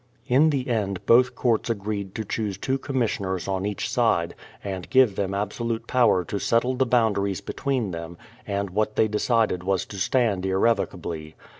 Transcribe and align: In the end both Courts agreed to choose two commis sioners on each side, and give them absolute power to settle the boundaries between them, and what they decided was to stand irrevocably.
In 0.25 0.49
the 0.49 0.67
end 0.67 1.05
both 1.05 1.35
Courts 1.35 1.69
agreed 1.69 2.15
to 2.15 2.25
choose 2.25 2.57
two 2.57 2.79
commis 2.79 3.11
sioners 3.19 3.47
on 3.47 3.67
each 3.67 3.87
side, 3.87 4.33
and 4.63 4.89
give 4.89 5.15
them 5.15 5.35
absolute 5.35 5.85
power 5.85 6.23
to 6.25 6.39
settle 6.39 6.73
the 6.73 6.87
boundaries 6.87 7.39
between 7.39 7.91
them, 7.91 8.17
and 8.47 8.71
what 8.71 8.95
they 8.95 9.07
decided 9.07 9.61
was 9.61 9.85
to 9.85 9.97
stand 9.99 10.43
irrevocably. 10.43 11.35